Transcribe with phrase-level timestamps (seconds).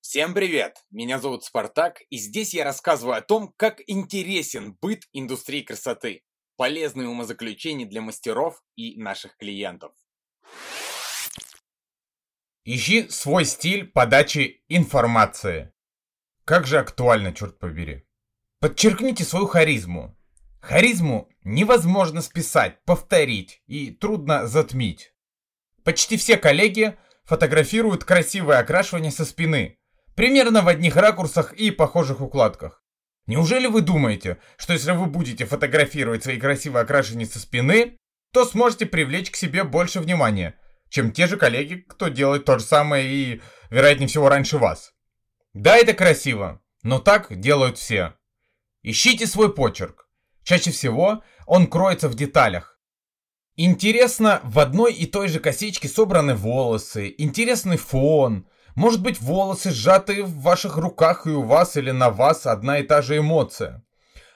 [0.00, 0.76] Всем привет!
[0.92, 6.22] Меня зовут Спартак, и здесь я рассказываю о том, как интересен быт индустрии красоты,
[6.56, 9.92] полезные умозаключения для мастеров и наших клиентов.
[12.64, 15.72] Ищи свой стиль подачи информации.
[16.44, 18.03] Как же актуально, черт побери.
[18.64, 20.16] Подчеркните свою харизму.
[20.62, 25.12] Харизму невозможно списать, повторить и трудно затмить.
[25.84, 29.76] Почти все коллеги фотографируют красивое окрашивание со спины–
[30.16, 32.82] Примерно в одних ракурсах и похожих укладках.
[33.26, 37.98] Неужели вы думаете, что если вы будете фотографировать свои красиво окрашенные со спины,
[38.32, 42.64] то сможете привлечь к себе больше внимания, чем те же коллеги, кто делает то же
[42.64, 44.94] самое и, вероятнее всего, раньше вас?
[45.52, 48.14] Да, это красиво, но так делают все.
[48.86, 50.06] Ищите свой почерк.
[50.42, 52.78] Чаще всего он кроется в деталях.
[53.56, 60.22] Интересно, в одной и той же косичке собраны волосы, интересный фон, может быть, волосы сжатые
[60.24, 63.82] в ваших руках и у вас или на вас одна и та же эмоция.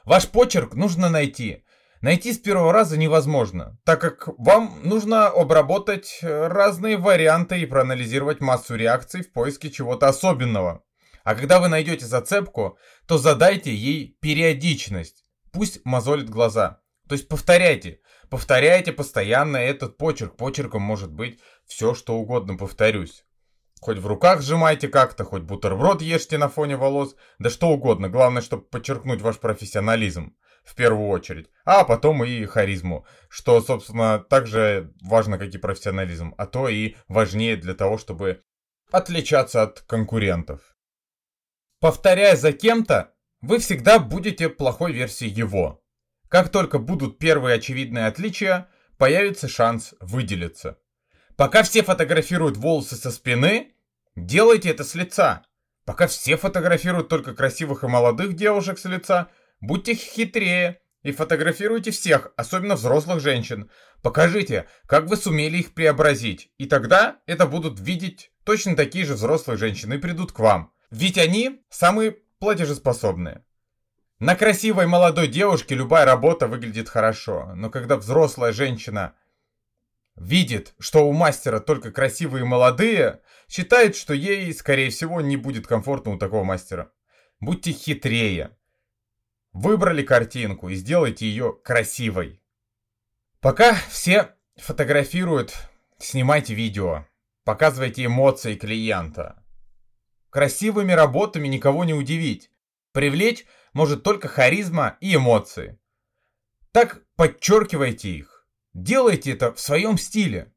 [0.06, 1.64] Ваш почерк нужно найти.
[2.00, 8.76] Найти с первого раза невозможно, так как вам нужно обработать разные варианты и проанализировать массу
[8.76, 10.84] реакций в поиске чего-то особенного.
[11.28, 15.26] А когда вы найдете зацепку, то задайте ей периодичность.
[15.52, 16.80] Пусть мозолит глаза.
[17.06, 18.00] То есть повторяйте.
[18.30, 20.36] Повторяйте постоянно этот почерк.
[20.36, 23.26] Почерком может быть все, что угодно, повторюсь.
[23.82, 28.08] Хоть в руках сжимайте как-то, хоть бутерброд ешьте на фоне волос, да что угодно.
[28.08, 30.34] Главное, чтобы подчеркнуть ваш профессионализм
[30.64, 36.46] в первую очередь, а потом и харизму, что, собственно, также важно, как и профессионализм, а
[36.46, 38.44] то и важнее для того, чтобы
[38.90, 40.77] отличаться от конкурентов.
[41.80, 45.80] Повторяя за кем-то, вы всегда будете плохой версией его.
[46.28, 50.78] Как только будут первые очевидные отличия, появится шанс выделиться.
[51.36, 53.74] Пока все фотографируют волосы со спины,
[54.16, 55.44] делайте это с лица.
[55.84, 59.28] Пока все фотографируют только красивых и молодых девушек с лица,
[59.60, 63.70] будьте хитрее и фотографируйте всех, особенно взрослых женщин.
[64.02, 66.50] Покажите, как вы сумели их преобразить.
[66.58, 70.72] И тогда это будут видеть точно такие же взрослые женщины и придут к вам.
[70.90, 73.44] Ведь они самые платежеспособные.
[74.18, 79.14] На красивой молодой девушке любая работа выглядит хорошо, но когда взрослая женщина
[80.16, 86.12] видит, что у мастера только красивые молодые, считает, что ей, скорее всего, не будет комфортно
[86.12, 86.90] у такого мастера.
[87.38, 88.56] Будьте хитрее.
[89.52, 92.42] Выбрали картинку и сделайте ее красивой.
[93.40, 95.54] Пока все фотографируют,
[95.98, 97.06] снимайте видео.
[97.44, 99.44] Показывайте эмоции клиента.
[100.30, 102.50] Красивыми работами никого не удивить.
[102.92, 105.78] Привлечь может только харизма и эмоции.
[106.72, 108.46] Так подчеркивайте их.
[108.74, 110.52] Делайте это в своем стиле.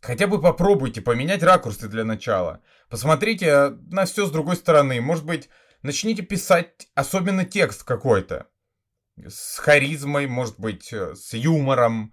[0.00, 2.60] Хотя бы попробуйте поменять ракурсы для начала.
[2.88, 5.00] Посмотрите на все с другой стороны.
[5.00, 5.48] Может быть,
[5.82, 8.48] начните писать особенно текст какой-то.
[9.16, 12.12] С харизмой, может быть, э, с юмором.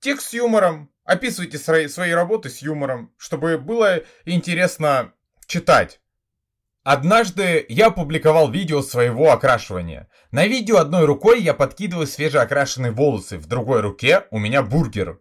[0.00, 0.92] Текст с юмором.
[1.04, 5.14] Описывайте свои, свои работы с юмором, чтобы было интересно
[5.46, 6.01] читать.
[6.84, 10.08] Однажды я опубликовал видео своего окрашивания.
[10.32, 15.20] На видео одной рукой я подкидываю свежеокрашенные волосы, в другой руке у меня бургер,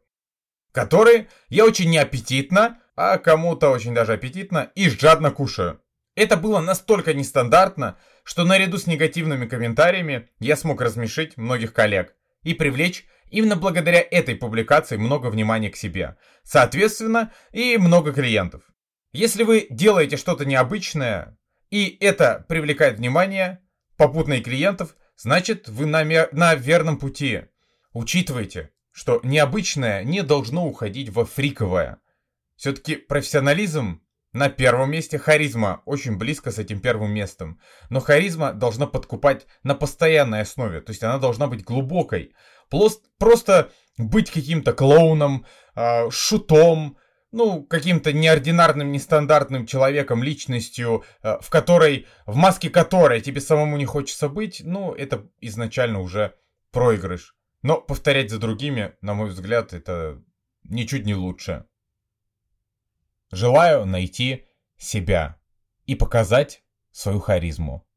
[0.71, 5.79] который я очень неаппетитно, а кому-то очень даже аппетитно и жадно кушаю.
[6.15, 12.55] Это было настолько нестандартно, что наряду с негативными комментариями я смог размешить многих коллег и
[12.55, 16.17] привлечь именно благодаря этой публикации много внимания к себе.
[16.43, 18.63] Соответственно, и много клиентов.
[19.13, 21.37] Если вы делаете что-то необычное,
[21.71, 23.59] и это привлекает внимание
[23.97, 27.45] попутно клиентов, значит вы на, на верном пути.
[27.93, 31.99] Учитывайте, что необычное не должно уходить во фриковое.
[32.55, 37.59] Все-таки профессионализм на первом месте, харизма очень близко с этим первым местом.
[37.89, 42.33] Но харизма должна подкупать на постоянной основе, то есть она должна быть глубокой.
[42.69, 45.45] Просто быть каким-то клоуном,
[45.75, 46.97] а, шутом,
[47.31, 53.85] ну, каким-то неординарным, нестандартным человеком, личностью, э, в которой, в маске которой тебе самому не
[53.85, 56.35] хочется быть, ну, это изначально уже
[56.71, 57.35] проигрыш.
[57.61, 60.21] Но повторять за другими, на мой взгляд, это
[60.63, 61.65] ничуть не лучше.
[63.31, 64.45] Желаю найти
[64.77, 65.39] себя
[65.85, 67.87] и показать свою харизму.